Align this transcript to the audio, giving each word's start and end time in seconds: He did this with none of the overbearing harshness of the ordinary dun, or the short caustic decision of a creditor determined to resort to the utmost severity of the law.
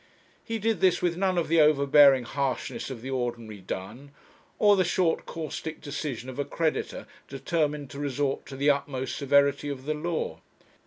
He 0.43 0.57
did 0.57 0.81
this 0.81 1.03
with 1.03 1.15
none 1.15 1.37
of 1.37 1.47
the 1.47 1.61
overbearing 1.61 2.23
harshness 2.23 2.89
of 2.89 3.03
the 3.03 3.11
ordinary 3.11 3.59
dun, 3.61 4.09
or 4.57 4.75
the 4.75 4.83
short 4.83 5.27
caustic 5.27 5.79
decision 5.79 6.27
of 6.27 6.39
a 6.39 6.43
creditor 6.43 7.05
determined 7.27 7.91
to 7.91 7.99
resort 7.99 8.47
to 8.47 8.55
the 8.55 8.71
utmost 8.71 9.15
severity 9.15 9.69
of 9.69 9.85
the 9.85 9.93
law. 9.93 10.39